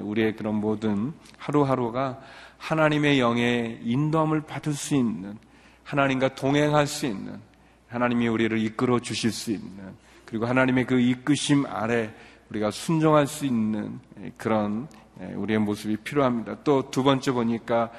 [0.00, 2.20] 우리의 그런 모든 하루하루가
[2.58, 5.36] 하나님의 영의 인도함을 받을 수 있는
[5.82, 7.40] 하나님과 동행할 수 있는
[7.88, 12.10] 하나님이 우리를 이끌어 주실 수 있는 그리고 하나님의 그 이끄심 아래
[12.50, 13.98] 우리가 순종할 수 있는
[14.36, 16.62] 그런 우리의 모습이 필요합니다.
[16.62, 17.90] 또 두 번째 보니까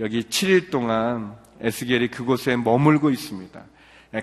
[0.00, 3.62] 여기 7일 동안 에스겔이 그곳에 머물고 있습니다.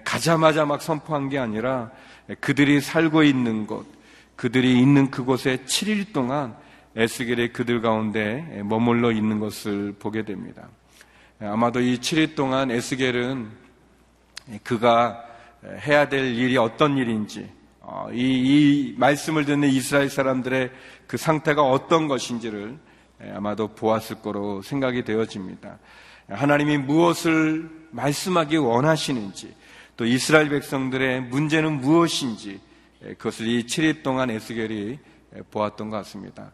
[0.04, 1.92] 가자마자 막 선포한 게 아니라
[2.40, 3.88] 그들이 살고 있는 곳,
[4.36, 6.56] 그들이 있는 그곳에 7일 동안
[6.96, 10.68] 에스겔이 그들 가운데 머물러 있는 것을 보게 됩니다.
[11.40, 13.50] 아마도 이 7일 동안 에스겔은
[14.64, 15.24] 그가
[15.86, 17.50] 해야 될 일이 어떤 일인지,
[17.82, 20.72] 어, 이, 이 말씀을 듣는 이스라엘 사람들의
[21.08, 22.78] 그 상태가 어떤 것인지를
[23.34, 25.78] 아마도 보았을 거로 생각이 되어집니다.
[26.30, 29.54] 하나님이 무엇을 말씀하기 원하시는지,
[29.98, 32.60] 또 이스라엘 백성들의 문제는 무엇인지,
[33.18, 35.00] 그것을 이 7일 동안 에스겔이
[35.52, 36.52] 보았던 것 같습니다.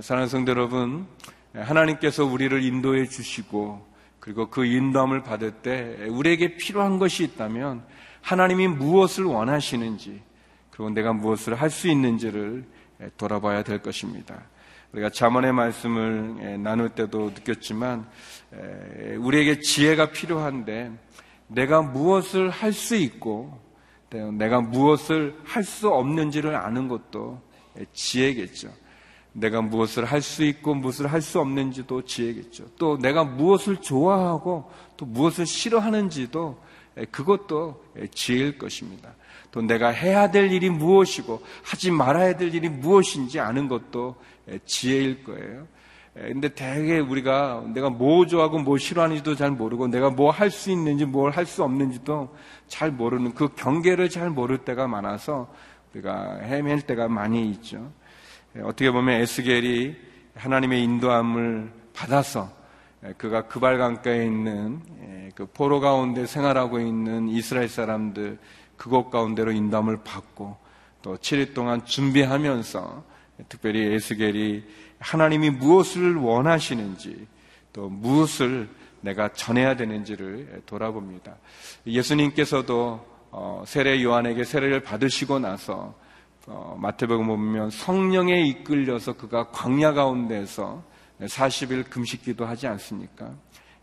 [0.00, 1.06] 사랑하는 성도 여러분,
[1.54, 3.86] 하나님께서 우리를 인도해 주시고,
[4.18, 7.84] 그리고 그 인도함을 받을 때 우리에게 필요한 것이 있다면
[8.20, 10.22] 하나님이 무엇을 원하시는지,
[10.70, 12.64] 그리고 내가 무엇을 할 수 있는지를
[13.16, 14.42] 돌아봐야 될 것입니다.
[14.92, 18.06] 우리가 자문의 말씀을 나눌 때도 느꼈지만
[19.18, 20.92] 우리에게 지혜가 필요한데
[21.46, 23.58] 내가 무엇을 할 수 있고
[24.10, 27.40] 내가 무엇을 할 수 없는지를 아는 것도
[27.94, 28.70] 지혜겠죠.
[29.32, 32.66] 내가 무엇을 할 수 있고 무엇을 할 수 없는지도 지혜겠죠.
[32.76, 36.60] 또 내가 무엇을 좋아하고 또 무엇을 싫어하는지도
[37.10, 39.14] 그것도 지혜일 것입니다.
[39.50, 44.16] 또 내가 해야 될 일이 무엇이고 하지 말아야 될 일이 무엇인지 아는 것도
[44.66, 45.66] 지혜일 거예요.
[46.14, 51.06] 근데 대개 우리가 내가 뭐 좋아하고 뭐 싫어하는지도 잘 모르고 내가 뭐 할 수 있는지
[51.06, 52.36] 뭘 할 수 없는지도
[52.68, 55.50] 잘 모르는 그 경계를 잘 모를 때가 많아서
[55.94, 57.90] 우리가 헤맬 때가 많이 있죠.
[58.62, 59.96] 어떻게 보면 에스겔이
[60.34, 62.50] 하나님의 인도함을 받아서
[63.16, 64.80] 그가 그발 강가에 있는
[65.34, 68.38] 그 포로 가운데 생활하고 있는 이스라엘 사람들
[68.76, 70.56] 그곳 가운데로 인도함을 받고
[71.00, 73.11] 또 7일 동안 준비하면서
[73.48, 74.62] 특별히 에스겔이
[74.98, 77.26] 하나님이 무엇을 원하시는지
[77.72, 78.68] 또 무엇을
[79.00, 81.36] 내가 전해야 되는지를 돌아봅니다.
[81.86, 85.94] 예수님께서도 어, 세례 요한에게 세례를 받으시고 나서
[86.46, 90.82] 어, 마태복음 보면 성령에 이끌려서 그가 광야 가운데서
[91.20, 93.32] 40일 금식기도 하지 않습니까?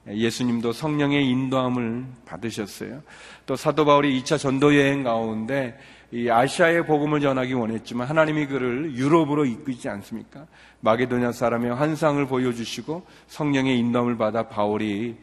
[0.07, 3.01] 예수님도 성령의 인도함을 받으셨어요.
[3.45, 5.77] 또 사도 바울이 2차 전도 여행 가운데
[6.11, 10.47] 이 아시아의 복음을 전하기 원했지만 하나님이 그를 유럽으로 이끄지 않습니까?
[10.81, 15.17] 마게도냐 사람의 환상을 보여주시고 성령의 인도함을 받아 바울이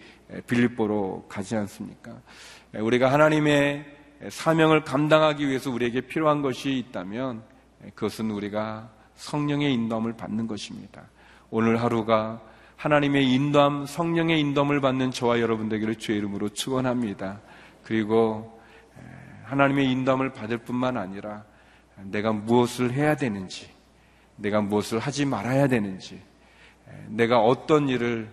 [0.46, 2.12] 빌립보로 가지 않습니까?
[2.74, 3.84] 우리가 하나님의
[4.28, 7.42] 사명을 감당하기 위해서 우리에게 필요한 것이 있다면
[7.94, 11.02] 그것은 우리가 성령의 인도함을 받는 것입니다.
[11.50, 12.40] 오늘 하루가
[12.76, 17.40] 하나님의 인도함, 성령의 인도함을 받는 저와 여러분 되기를 주의 이름으로 축원합니다.
[17.82, 18.55] 그리고
[19.46, 21.44] 하나님의 인도함을 받을 뿐만 아니라
[22.02, 23.70] 내가 무엇을 해야 되는지,
[24.36, 26.20] 내가 무엇을 하지 말아야 되는지,
[27.08, 28.28] 내가 어떤 일을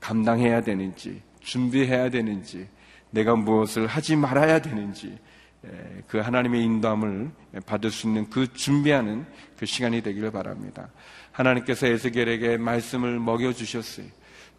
[0.00, 2.68] 감당해야 되는지, 준비해야 되는지,
[3.10, 5.18] 내가 무엇을 하지 말아야 되는지,
[6.06, 7.30] 그 하나님의 인도함을
[7.66, 9.26] 받을 수 있는 그 준비하는
[9.58, 10.88] 그 시간이 되기를 바랍니다.
[11.32, 14.06] 하나님께서 에스겔에게 말씀을 먹여주셨어요.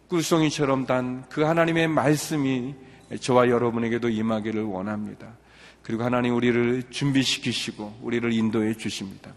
[0.08, 2.74] 꿀송이처럼 단 그 하나님의 말씀이
[3.20, 5.36] 저와 여러분에게도 임하기를 원합니다.
[5.86, 9.32] 그리고 하나님 우리를 준비시키시고 우리를 인도해 주십니다.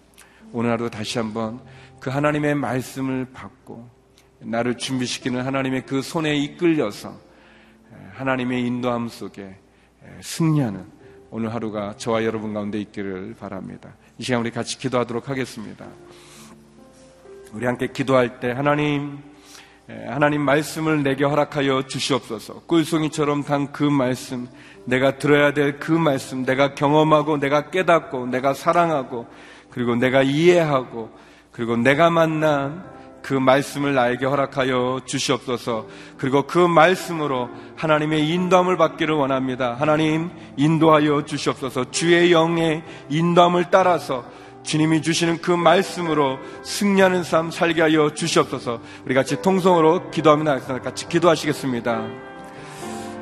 [0.51, 1.59] 오늘 하루 다시 한번
[1.99, 3.87] 그 하나님의 말씀을 받고
[4.39, 7.15] 나를 준비시키는 하나님의 그 손에 이끌려서
[8.13, 9.59] 하나님의 인도함 속에
[10.23, 10.83] 승리하는
[11.29, 13.95] 오늘 하루가 저와 여러분 가운데 있기를 바랍니다.
[14.17, 15.85] 이 시간 우리 같이 기도하도록 하겠습니다.
[17.53, 19.19] 우리 함께 기도할 때 하나님
[20.07, 22.61] 하나님 말씀을 내게 허락하여 주시옵소서.
[22.67, 24.47] 꿀송이처럼 단 그 말씀,
[24.85, 29.25] 내가 들어야 될 그 말씀, 내가 경험하고, 내가 깨닫고, 내가 사랑하고,
[29.71, 31.09] 그리고 내가 이해하고,
[31.51, 32.83] 그리고 내가 만난
[33.23, 35.87] 그 말씀을 나에게 허락하여 주시옵소서.
[36.17, 39.75] 그리고 그 말씀으로 하나님의 인도함을 받기를 원합니다.
[39.77, 41.91] 하나님 인도하여 주시옵소서.
[41.91, 44.23] 주의 영의 인도함을 따라서
[44.63, 48.81] 주님이 주시는 그 말씀으로 승리하는 삶 살게 하여 주시옵소서.
[49.05, 52.29] 우리 같이 통성으로 기도하면 같이 기도하시겠습니다.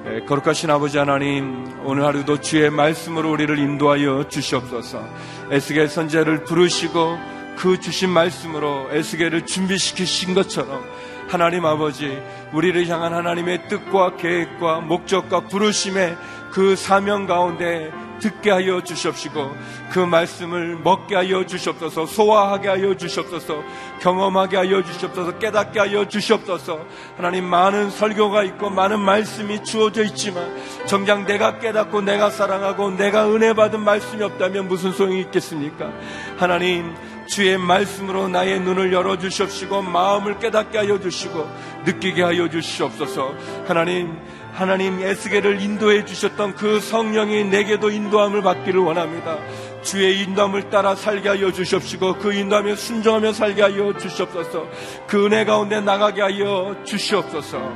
[0.10, 5.04] 예, 거룩하신 아버지 하나님, 오늘 하루도 주의 말씀으로 우리를 인도하여 주시옵소서.
[5.52, 7.18] 에스겔 선제를 부르시고
[7.58, 10.84] 그 주신 말씀으로 에스겔을 준비시키신 것처럼
[11.28, 12.18] 하나님 아버지,
[12.54, 16.16] 우리를 향한 하나님의 뜻과 계획과 목적과 부르심의
[16.52, 19.56] 그 사명 가운데 듣게 하여 주시옵시고
[19.92, 23.64] 그 말씀을 먹게 하여 주시옵소서 소화하게 하여 주시옵소서
[24.02, 26.80] 경험하게 하여 주시옵소서 깨닫게 하여 주시옵소서.
[27.16, 33.54] 하나님 많은 설교가 있고 많은 말씀이 주어져 있지만 정작 내가 깨닫고 내가 사랑하고 내가 은혜
[33.54, 35.92] 받은 말씀이 없다면 무슨 소용이 있겠습니까?
[36.38, 36.96] 하나님
[37.28, 41.48] 주의 말씀으로 나의 눈을 열어 주시옵시고 마음을 깨닫게 하여 주시고
[41.86, 43.34] 느끼게 하여 주시옵소서.
[43.68, 44.18] 하나님
[44.58, 49.38] 하나님 에스겔을 인도해 주셨던 그 성령이 내게도 인도함을 받기를 원합니다.
[49.84, 54.66] 주의 인도함을 따라 살게 하여 주시옵시고 그 인도함에 순종하며 살게 하여 주시옵소서.
[55.06, 57.72] 그 은혜 가운데 나가게 하여 주시옵소서.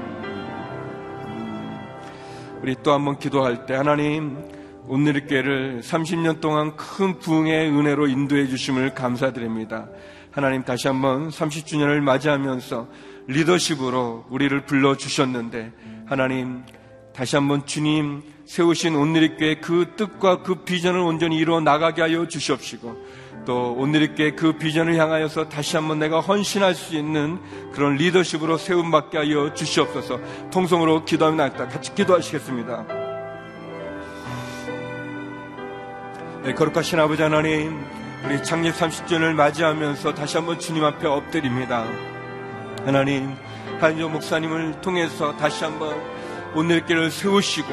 [2.64, 4.40] 우리 또 한번 기도할 때 하나님
[4.88, 9.88] 오늘 교회를 30년 동안 큰 부흥의 은혜로 인도해 주심을 감사드립니다.
[10.32, 12.88] 하나님 다시 한번 30주년을 맞이하면서
[13.28, 15.74] 리더십으로 우리를 불러 주셨는데
[16.12, 16.66] 하나님
[17.14, 22.98] 다시 한번 주님 세우신 온누리교회 그 뜻과 그 비전을 온전히 이루어 나가게 하여 주시옵시고
[23.46, 27.40] 또 온누리교회 그 비전을 향하여서 다시 한번 내가 헌신할 수 있는
[27.72, 30.20] 그런 리더십으로 세움받게 하여 주시옵소서
[30.52, 32.86] 통성으로 기도하며 나다 같이 기도하시겠습니다.
[36.44, 37.86] 네, 거룩하신 아버지 하나님
[38.26, 41.86] 우리 창립 30주년을 맞이하면서 다시 한번 주님 앞에 엎드립니다.
[42.84, 43.34] 하나님
[43.82, 46.00] 한조 목사님을 통해서 다시 한번
[46.54, 47.68] 오늘교회를 세우시고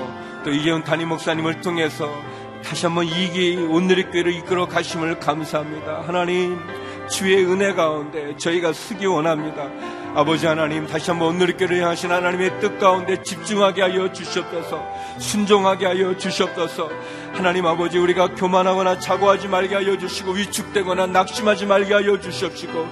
[0.44, 2.10] 또 이재훈 담임 목사님을 통해서
[2.64, 6.02] 다시 한번 이기 오늘의 교회를 이끌어 가심을 감사합니다.
[6.06, 6.58] 하나님
[7.10, 9.68] 주의 은혜 가운데 저희가 쓰기 원합니다.
[10.14, 14.82] 아버지 하나님 다시 한번 오늘교를 향하신 하나님의 뜻 가운데 집중하게 하여 주시옵소서
[15.18, 16.90] 순종하게 하여 주시옵소서
[17.34, 22.88] 하나님 아버지 우리가 교만하거나 자고하지 말게 하여 주시고 위축되거나 낙심하지 말게 하여 주시옵시고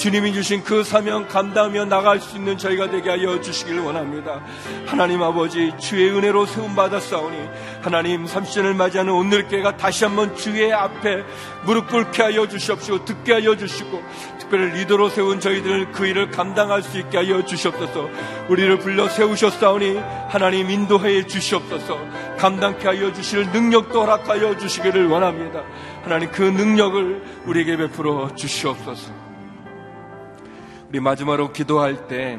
[0.00, 4.40] 주님이 주신 그 사명 감당하며 나갈 수 있는 저희가 되게 하여 주시길 원합니다.
[4.86, 7.36] 하나님 아버지 주의 은혜로 세움 받았사오니
[7.82, 11.22] 하나님 30년을 맞이하는 오늘교회가 다시 한번 주의 앞에
[11.66, 14.02] 무릎 꿇게 하여 주시옵시고 듣게 하여 주시고
[14.38, 18.08] 특별히 리더로 세운 저희들 그 일을 감당할 수 있게 하여 주시옵소서.
[18.48, 19.98] 우리를 불러 세우셨사오니
[20.30, 21.98] 하나님 인도해 주시옵소서.
[22.38, 25.62] 감당케 하여 주실 능력도 허락하여 주시기를 원합니다.
[26.04, 29.29] 하나님 그 능력을 우리에게 베풀어 주시옵소서
[30.90, 32.36] 우리 마지막으로 기도할 때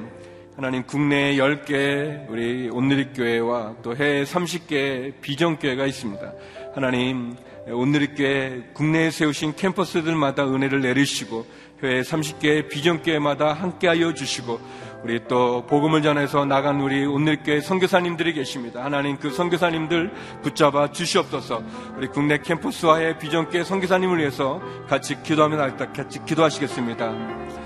[0.58, 6.34] 하나님 국내에 10개 우리 온누리교회와 또 해외 30개 비전교회가 있습니다.
[6.76, 11.46] 하나님 온누리교회 국내에 세우신 캠퍼스들마다 은혜를 내리시고
[11.80, 14.60] 교회 30개 비전교회마다 함께하여 주시고
[15.06, 18.84] 우리 또 복음을 전해서 나간 우리 오늘교회 선교사님들이 계십니다.
[18.84, 20.12] 하나님 그 선교사님들
[20.44, 21.64] 붙잡아 주시옵소서.
[21.96, 27.61] 우리 국내 캠퍼스와의 비전교회 선교사님을 위해서 같이 기도하면 같이 기도하시겠습니다.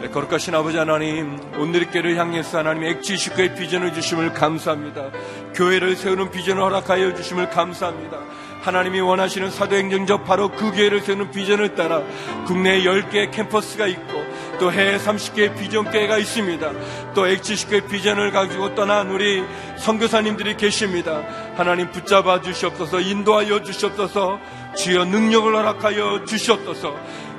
[0.00, 5.10] 네, 거룩하신 아버지 하나님, 오늘교회를 향해서 하나님 액지식구의 비전을 주심을 감사합니다.
[5.54, 8.18] 교회를 세우는 비전을 허락하여 주심을 감사합니다.
[8.62, 12.02] 하나님이 원하시는 사도행정적 바로 그 교회를 세우는 비전을 따라
[12.46, 14.24] 국내 10개의 캠퍼스가 있고
[14.58, 16.72] 또 해외 30개의 비전교회가 있습니다.
[17.14, 19.44] 또 X10개의 비전을 가지고 떠난 우리
[19.76, 21.22] 선교사님들이 계십니다.
[21.56, 24.38] 하나님 붙잡아 주시옵소서 인도하여 주시옵소서
[24.76, 26.94] 주여 능력을 허락하여 주시옵소서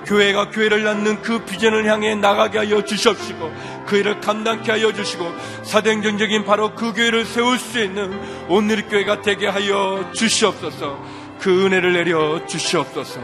[0.06, 3.52] 교회가 교회를 낳는 그 비전을 향해 나가게 하여 주시옵시고
[3.86, 5.26] 그 일을 감당케 하여 주시고
[5.64, 8.12] 사도행전적인 바로 그 교회를 세울 수 있는
[8.50, 11.04] 오늘의 교회가 되게 하여 주시옵소서.
[11.40, 13.20] 그 은혜를 내려 주시옵소서.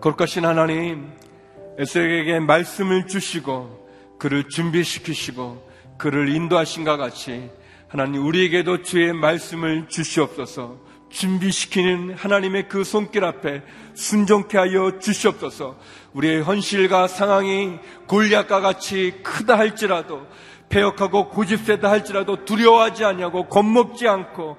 [0.00, 1.12] 거룩하신 하나님
[1.78, 7.50] 에스에게 말씀을 주시고 그를 준비시키시고 그를 인도하신 것 같이
[7.88, 10.78] 하나님 우리에게도 주의 말씀을 주시옵소서
[11.12, 13.62] 준비시키는 하나님의 그 손길 앞에
[13.94, 15.78] 순종케 하여 주시옵소서.
[16.14, 20.26] 우리의 현실과 상황이 골리앗과 같이 크다 할지라도
[20.68, 24.56] 폐역하고 고집세다 할지라도 두려워하지 않냐고 겁먹지 않고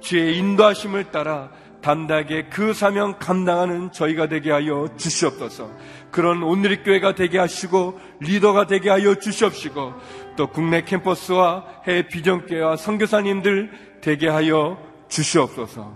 [0.00, 1.50] 주의 인도하심을 따라
[1.82, 5.70] 담대하게 그 사명 감당하는 저희가 되게 하여 주시옵소서.
[6.10, 9.94] 그런 오늘의 교회가 되게 하시고 리더가 되게 하여 주시옵시고
[10.36, 13.70] 또 국내 캠퍼스와 해외 비전교회와 선교사님들
[14.00, 15.94] 되게 하여 주시옵소서.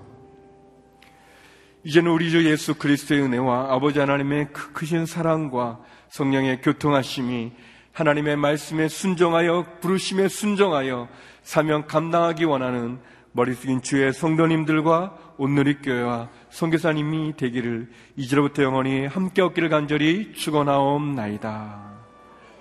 [1.84, 7.52] 이제는 우리 주 예수 그리스도의 은혜와 아버지 하나님의 크신 사랑과 성령의 교통하심이
[7.92, 11.08] 하나님의 말씀에 순종하여 부르심에 순종하여
[11.42, 12.98] 사명 감당하기 원하는
[13.32, 21.92] 머리 숙인 주의 성도님들과 온누리 교회와 성교사님이 되기를 이제로부터 영원히 함께 얻기를 간절히 축원하옵나이다.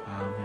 [0.05, 0.44] 아멘.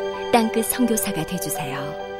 [0.31, 2.10] 땅끝 성교사가 되주세요